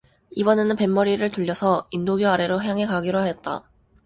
이번에는 0.31 0.75
뱃머리를 0.77 1.29
돌려서 1.29 1.85
인도교 1.91 2.27
아래로 2.27 2.59
향해 2.63 2.87
가기로 2.87 3.19
하였다. 3.19 3.69